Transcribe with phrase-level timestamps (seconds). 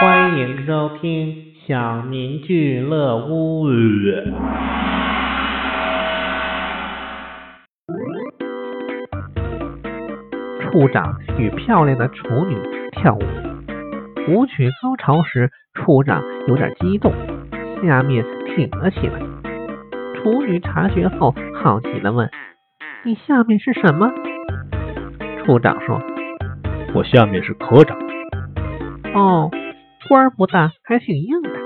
[0.00, 1.34] 欢迎收听
[1.66, 3.66] 小明俱乐部。
[10.60, 12.56] 处长与漂亮的处女
[12.92, 13.22] 跳舞，
[14.28, 17.12] 舞曲高潮时，处长有点激动，
[17.82, 18.24] 下面
[18.54, 19.18] 挺了起来。
[20.14, 22.30] 处女察觉后，好奇的问
[23.02, 24.12] ：“你下面是什么？”
[25.44, 26.00] 处长说
[26.94, 27.98] ：“我下面是科长。”
[29.14, 29.50] 哦，
[30.08, 31.50] 官儿不大，还挺硬的。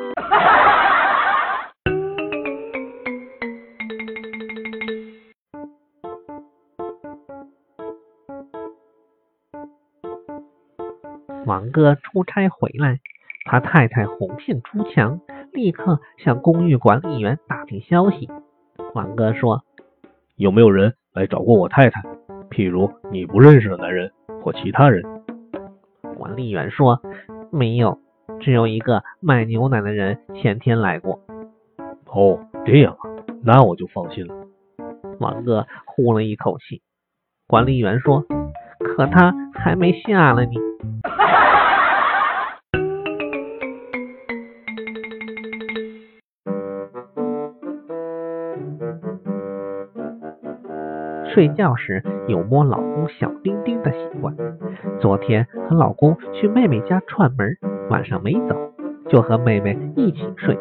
[11.47, 12.99] 王哥出差回来，
[13.45, 15.21] 他太太红杏出墙，
[15.53, 18.29] 立刻向公寓管理员打听消息。
[18.95, 19.63] 王哥说
[20.37, 22.03] ：“有没有人来找过我太太？
[22.51, 24.11] 譬如你不认识的男人
[24.43, 25.05] 或其他人？”
[26.19, 27.01] 管理员说
[27.51, 27.99] ：“没有，
[28.43, 31.21] 只有一个卖牛奶的人前天来过。”
[32.13, 33.09] 哦，这样啊，
[33.43, 34.35] 那我就放心了。
[35.19, 36.83] 王哥呼了一口气。
[37.47, 38.23] 管理员说
[38.79, 40.53] ：“可他还没下来呢。”
[51.33, 54.37] 睡觉时有摸老公小丁丁的习惯。
[55.01, 57.57] 昨天和老公去妹妹家串门，
[57.93, 58.57] 晚上没走，
[59.11, 60.59] 就和妹妹一起睡。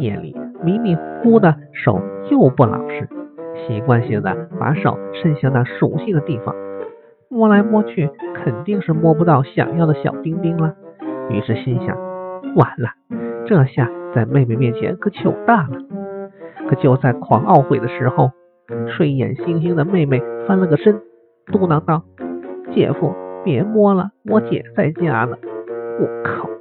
[0.00, 3.08] 夜里迷迷糊糊的手又不老实，
[3.54, 6.52] 习惯性的把手伸向那熟悉的地方，
[7.30, 10.74] 摸来摸去，肯定是摸不到想要的小丁丁了。
[11.30, 11.96] 于是心想：
[12.56, 12.90] 完了，
[13.46, 15.78] 这下在妹妹面前可糗大了。
[16.68, 18.32] 可就在狂懊悔的时候，
[18.88, 21.00] 睡眼惺惺的妹妹翻了个身，
[21.46, 22.02] 嘟囔道
[22.74, 23.14] ：“姐夫，
[23.44, 25.36] 别摸了，我姐在家呢。”
[25.98, 26.55] 我靠！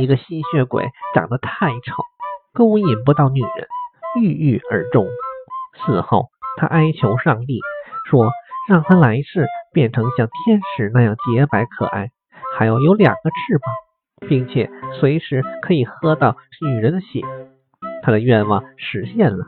[0.00, 2.02] 一个吸血鬼长得太丑，
[2.54, 3.68] 勾引不到女人，
[4.20, 5.06] 郁郁而终。
[5.84, 7.60] 死后，他哀求上帝
[8.08, 8.30] 说
[8.68, 12.10] ：“让他来世变成像天使那样洁白可爱，
[12.56, 14.70] 还要有两个翅膀，并且
[15.00, 17.20] 随时可以喝到女人的血。”
[18.02, 19.46] 他的愿望实现了，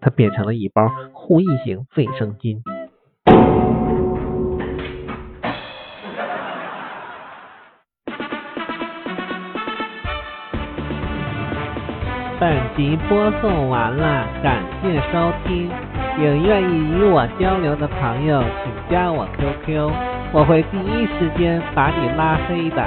[0.00, 2.60] 他变成了一包护翼型卫生巾。
[12.38, 15.70] 本集播送完了，感谢收听。
[16.18, 19.90] 有愿意与我交流的朋友，请加我 QQ，
[20.32, 22.84] 我会第一时间把你拉黑的。